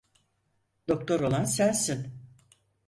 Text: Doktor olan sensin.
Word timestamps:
Doktor 0.87 1.19
olan 1.19 1.43
sensin. 1.45 2.13